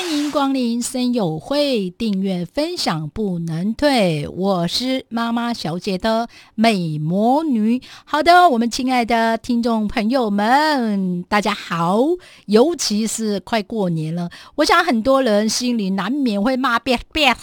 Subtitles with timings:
[0.00, 4.26] 欢迎光临森友会，订阅分享不能退。
[4.28, 7.82] 我是妈妈小姐的美魔女。
[8.06, 12.00] 好的，我们亲爱的听众朋友们，大家好。
[12.46, 17.36] 尤其是快过年了，我想很多人心里难免会骂别别，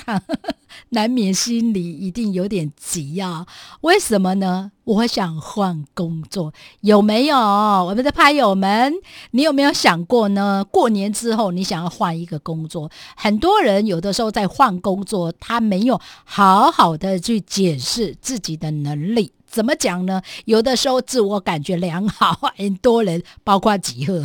[0.90, 3.46] 难免心里一定有点急啊。
[3.82, 4.72] 为什么呢？
[4.84, 7.38] 我想换工作，有没有？
[7.38, 8.94] 我们的拍友们，
[9.32, 10.64] 你有没有想过呢？
[10.72, 12.90] 过年之后，你想要换一个工作？
[13.18, 19.34] 很多人有的时候在换工作，他没有好好的去解释自己的能力。
[19.46, 20.22] 怎么讲呢？
[20.46, 24.24] 有的时候自我感觉良好，很多人包括几何。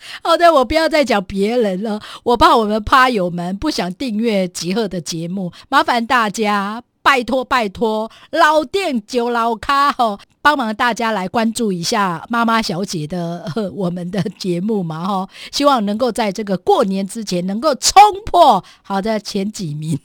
[0.22, 6.82] 好的，我不要再讲别人了，我怕我们趴友们不想订阅吉赫的节目，麻烦大家。
[7.00, 19.98] 拜托拜托，老店酒老咖吼，帮忙大家来关注一下妈妈小姐的我们的节目嘛哈，希望能够在这个过年之前能够冲破好的前几名，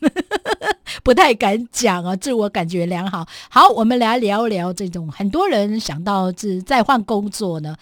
[1.03, 3.27] 不太敢讲啊，自我感觉良好。
[3.49, 7.75] 好，我们来聊聊这种很多人想到是再换工作呢。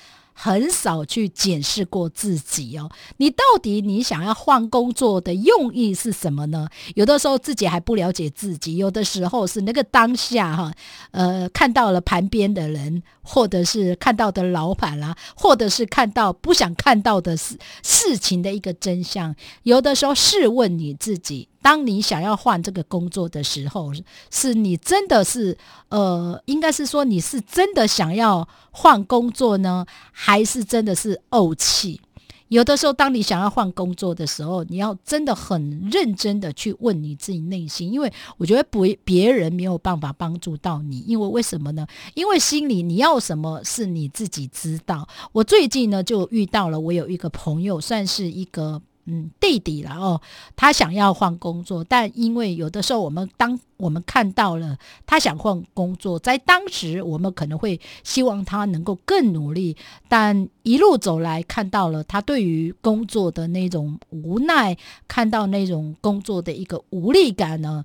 [0.43, 6.67] 很少去检视过自己哦，你到底你想要换工作的用意是什么呢？
[6.95, 10.73] 有的时候自己还不了解自己，有的时候是那个当下哈，
[11.11, 19.35] 呃，看到了旁边的人，或者是看到的老板啦，或者是看到不想看到的事事情的一个真相。
[19.61, 21.50] 有的时候试问你自己。
[21.61, 23.91] 当你想要换这个工作的时候，
[24.31, 25.57] 是你真的是
[25.89, 32.01] 呃，应该是说你是真的想要换工作呢，还是真的是怄气？
[32.47, 41.87] 有的时候，当你想要换工作的时候，你要真的很认真的去问你自己内心，因为我觉得不别人没有办法帮助到你，因为为什么呢？
[42.13, 45.07] 因为心里你要什么是你自己知道。
[45.31, 48.81] 我最近呢就遇到了，我有一个朋友，算是一个。
[49.05, 50.21] 嗯，弟弟了哦，
[50.55, 59.75] 他想要换工作，但因为有的时候我们当我们看到了他想换工作，在当时我们可能会希望他能够更努力，
[60.07, 67.83] 但一路走来看到了他对于工作的那种无奈，看到那种工作的一个无力感呢，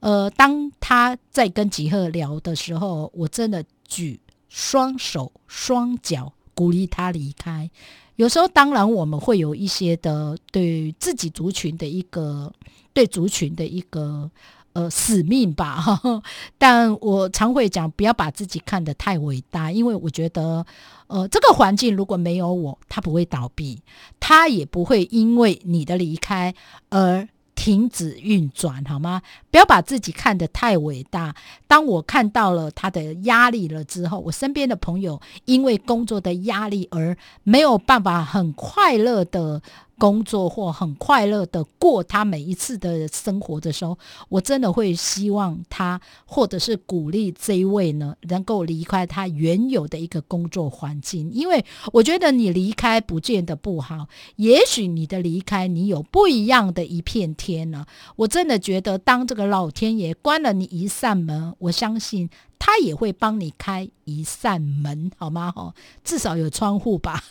[0.00, 7.70] 呃，当他在跟吉赫聊的时候，我真的举双手双脚鼓励他离开。
[8.16, 12.52] 有时候，当然我们会有一些的对自己族群的一个
[12.92, 14.30] 对族群的一个
[14.74, 15.98] 呃使命吧。
[16.58, 20.66] 但我常会讲，不要把自己看得太伟大，因为我觉得，
[21.06, 23.80] 呃，这个环境如果没有我，它不会倒闭，
[24.20, 26.54] 它也不会因为你的离开
[26.90, 27.26] 而。
[27.60, 29.20] 停止运转好吗？
[29.50, 31.34] 不要把自己看得太伟大。
[31.66, 39.60] 当我看到了他的压力了之后，我身边的朋友因为工作的压力而没有办法很快乐的。
[40.00, 43.98] 工作或很快乐的过他每一次的生活的时候，
[44.30, 51.62] 我真的会希望他，或者是鼓励这一位呢，能够离开他原有的一个工作环境，因为
[51.92, 57.84] 我觉得你离开不见得不好，也许你的离开你有不一样的一片天呢。
[58.16, 65.52] 我真的觉得，当这个老天爷关了你一扇门，我相信他也会帮你开一扇门，好吗？
[65.52, 67.22] 哈，至少有窗户吧。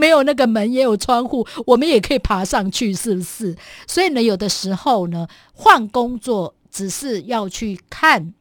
[0.00, 3.54] 没有那个门也有窗户，我们也可以爬上去，是不是？
[3.86, 8.32] 所以呢，有的时候呢，换工作只是要去看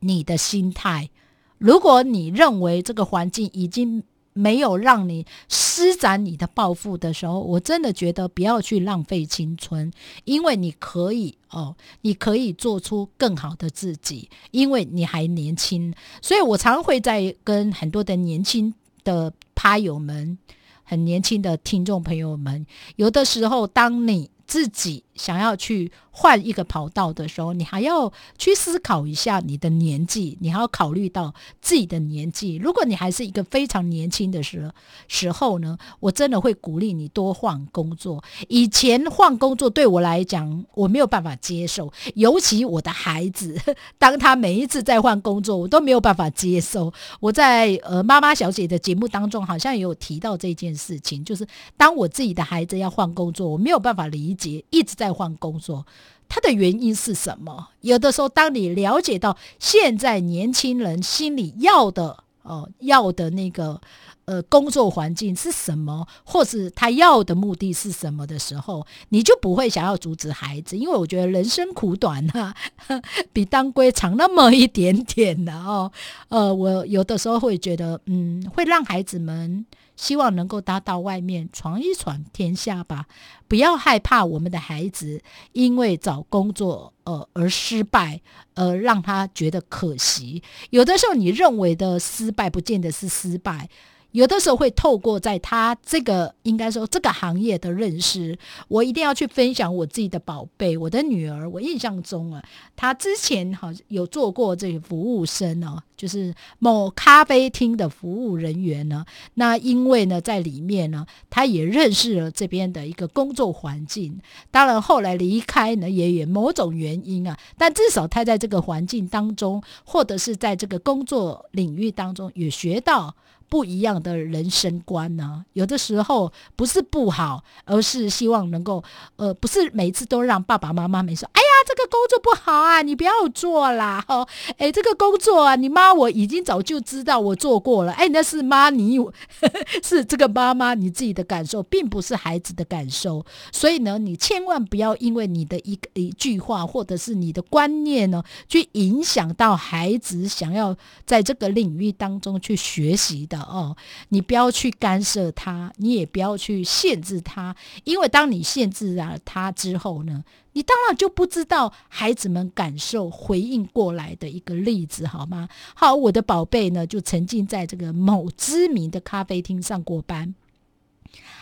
[0.00, 1.08] 你的心态。
[1.56, 4.02] 如果你认为这个环境已经
[4.34, 9.90] 没有让你施展你的抱负的时候，我真的觉得不要去浪费青春，
[10.24, 15.94] 因为你可以哦，你可以做出更好的自己，因为你还年轻。
[16.20, 19.32] 所以我常会在跟很多的年轻的。
[19.56, 20.36] 趴友们，
[20.84, 22.64] 很年轻的听众朋友们，
[22.96, 25.90] 有的时候，当你自己想要去。
[26.16, 32.54] 换一个跑道的时候，你还要去思考一下你的年纪，你还要考虑到自己的年纪。
[32.54, 34.72] 如果你还是一个非常年轻的时
[35.08, 38.22] 时候呢，我真的会鼓励你多换工作。
[38.46, 43.60] 以前换工作对我来讲，我没有办法接受，尤其我的孩子，
[43.98, 46.92] 当他每一次在换工作，我都没有办法接受。
[47.18, 51.44] 我在呃妈妈小姐的节目当中，好像也有提到这件事情，就是
[51.76, 55.84] 当我自己的孩子要换工作，我没有办法理解，一直在换工作。
[56.28, 57.68] 它的原因是什么？
[57.82, 63.80] 有的时候，当你了解到现在年轻人心里要的，哦，要的那个，
[64.26, 72.54] 呃，工作环境是什么，或是他要的目的是什么的时候，你就不会想要阻止孩子，因为我觉得人生苦短啊，
[73.32, 75.92] 比当归长那么一点点的哦。
[76.28, 79.66] 呃，我有的时候会觉得，嗯，会让孩子们
[79.96, 83.06] 希望能够搭到外面闯一闯天下吧，
[83.46, 85.20] 不要害怕我们的孩子
[85.52, 88.20] 因为找工作呃而失败，
[88.54, 90.42] 呃，让他觉得可惜。
[90.70, 93.68] 有的时候你认为的失败，不见得是失败。
[94.14, 98.38] 有的时候会透过在他这个应该说这个行业的认识，
[98.68, 101.50] 我一定要去分享我自己的宝贝，我的女儿。
[101.50, 102.40] 我印象中啊，
[102.76, 109.04] 她之前好像有做过这个服务生哦，就是某咖啡厅的服务人员呢。
[109.34, 114.20] 那因为呢，在里面呢，她也认识了这边的一个工作环境。
[114.52, 117.36] 当然后来离开呢，也有某种原因啊。
[117.58, 123.16] 但至少她在这个环境当中，或者是在这个工作领域当中，也学到。
[123.48, 128.82] 不一样的人生观呢，有的时候不是不好，而是希望能够，
[129.16, 131.28] 呃，不是每次都让爸爸妈妈们说，
[131.66, 134.26] 这个工作不好啊，你不要做啦，哦，
[134.58, 138.98] 哎，这个工作啊，你妈我已经早就知道，我做过了，哎，那是妈你
[139.82, 150.76] 是这个妈妈你自己的感受，并不是孩子的感受，所以呢，你千万不要因为你的一个一句话或者是你的观念呢，去影响到孩子想要
[151.06, 153.38] 在这个领域当中去学习的。
[153.40, 153.76] 哦，
[154.08, 157.54] 你不要去干涉他，你也不要去限制他，
[157.84, 160.24] 因为当你限制了他之后呢，
[160.54, 165.48] 你当然就不知道孩子们感受回应过来的一个例子，好吗？
[165.74, 170.34] 好，我的宝贝呢，就曾经在这个某知名的咖啡厅上过班，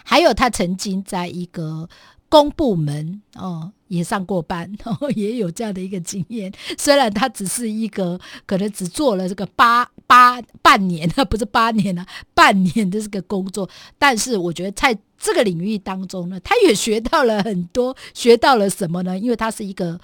[0.05, 1.89] 还有他曾经在一个
[2.29, 3.73] 公部门哦。
[3.93, 6.51] 也上过班，然 后也有这样的一个经验。
[6.79, 13.69] 虽然他只是一个可能只做了这个八八半年，啊，不是八年啊，半年的这个工作，
[13.99, 17.97] 但是我觉得在这个领域当中呢，他也学到了很多。
[18.13, 19.17] 学到了什么呢？
[19.19, 19.99] 因为他是一个。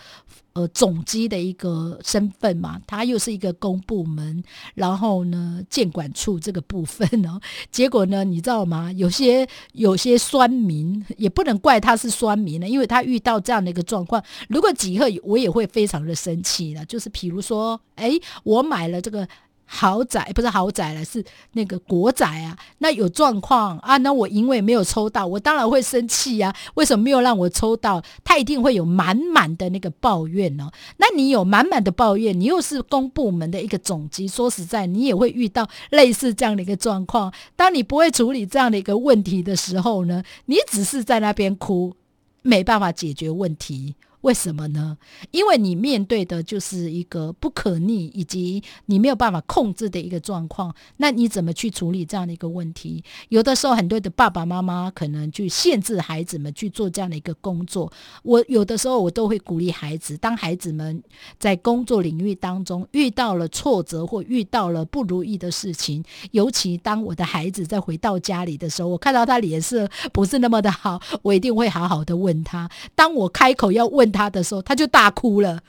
[0.54, 4.42] 呃，总机的一个身份嘛，他又是一个公部门，
[4.74, 7.38] 然后呢，监管处这个部分呢，
[7.70, 8.90] 结果呢，你知道吗？
[8.92, 19.28] 有些有些酸民也不能怪他是酸民呢，因为他遇到这样的一个状况，如果几贺我也会非常的生气了，就是比如说，哎，我买了这个。
[19.70, 21.22] 豪宅不是豪宅了，是
[21.52, 22.56] 那个国宅啊。
[22.78, 26.54] 那有状况啊，那我因为没有抽到，我当然会生气呀。
[26.74, 28.02] 为什么没有让我抽到？
[28.24, 30.70] 他一定会有满满的那个抱怨哦。
[30.96, 37.30] 那你有满满的抱怨，你又是公部门的一个总机，说实在，你也会遇到类似这样的一个状况。
[37.54, 41.94] 当你不会处理这样的一个问题的时候呢，你只是在那边哭，
[42.40, 43.94] 没办法解决问题。
[44.22, 44.98] 为什么呢？
[45.30, 53.04] 因为你面对的就是一个不可逆以及你没有办法控制的一个状况，那你怎么去处理这样的一个问题？
[53.28, 57.92] 有的时候，很多的爸爸妈妈可能去限制孩子们去做这样的一个工作。
[58.24, 61.00] 我有的时候我都会鼓励孩子，当孩子们
[61.38, 72.68] 在工作领域当中遇到了挫折或遇到了不如意的事情，尤其当我的孩子在回到家里的时候，我看到他脸色不是那么的好，我一定会好好的问他。
[72.96, 74.07] 当我开口要问。
[74.10, 75.60] 他的时候，他就大哭了，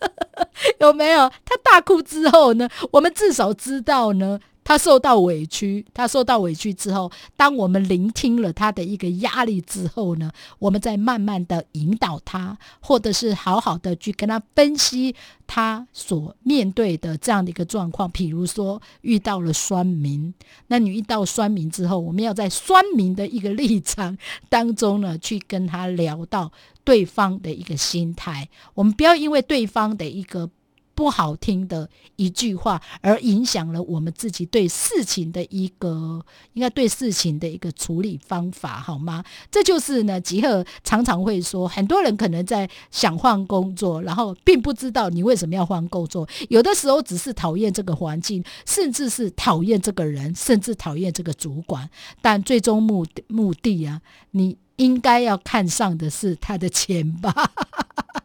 [0.80, 1.30] 有没有？
[1.44, 2.68] 他大哭之后呢？
[2.92, 4.38] 我们至少知道呢。
[4.66, 15.14] 他受到委屈，他受到委屈之后，当我们聆听了他的一个压力之后呢，我们再慢慢的引导他，或者是好好的去跟他分析
[15.46, 18.10] 他所面对的这样的一个状况。
[18.10, 20.34] 比如说遇到了酸民，
[20.66, 26.50] 那你遇到酸民之后，我们要在酸民的一个立场当中呢，去跟他聊到
[26.82, 28.48] 对方的一个心态。
[28.74, 30.50] 我们不要因为对方的一个。
[30.96, 36.24] 不好听的一句话，而影响了我们自己对事情的一个，
[36.54, 39.22] 应该对事情的一个处理方法，好吗？
[39.50, 51.88] 这就是呢，吉赫常常会说，很多人可能在想换工作，然后并不知道你为什么要换工作，有的时候只是讨厌这个环境，甚至是讨厌这个人，甚至讨厌这个主管，
[52.22, 54.00] 但最终目目的啊，
[54.30, 57.52] 你应该要看上的是他的钱吧。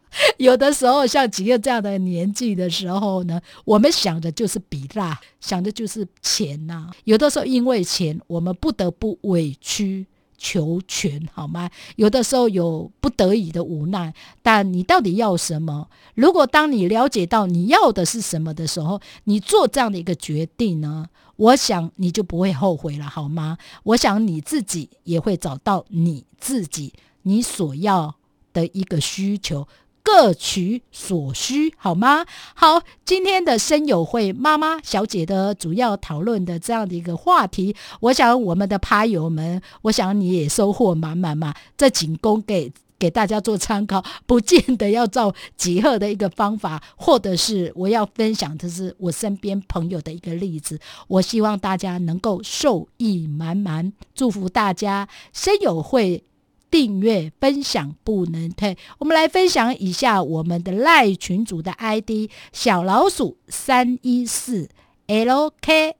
[0.38, 6.90] 有的时候，像几个这样的年纪的时候呢，我们想的就是比大，想的就是钱呐。
[7.04, 10.06] 有的时候因为钱，我们不得不委曲
[10.36, 11.70] 求全，好吗？
[11.96, 15.88] 有的时候有不得已的无奈，但你到底要什么？
[16.14, 21.06] 如果当你了解到你要的是什么的时候，你做这样的一个决定呢，
[21.36, 23.56] 我想你就不会后悔了，好吗？
[23.84, 28.16] 我想你自己也会找到你自己你所要
[28.52, 29.66] 的一个需求。
[30.02, 32.26] 各取所需，好吗？
[32.54, 41.54] 好，今天的声友会妈妈小姐的主要讨论的这样的一个话题，我想我们的趴友们，我想你也收获满满嘛。
[41.76, 50.78] 这仅供给给大家做参考，不见得要照几何的一个方法，或者是我要分享的是我身边朋友的一个例子。
[51.06, 56.24] 我希望大家能够受益满满，祝福大家声友会。
[56.72, 58.76] 订阅分享不能退。
[58.98, 64.70] 我们来分享一下我们的赖群主的 ID：小老鼠三一四
[65.06, 65.94] LKSDJ，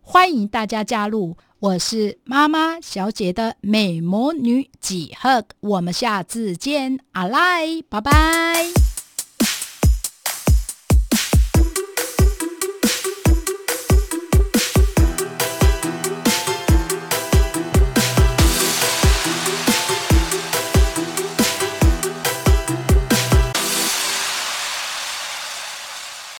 [0.00, 1.36] 欢迎大家加入。
[1.58, 8.83] 我是妈妈小姐的美魔女几何，我们下次见，阿赖，拜拜。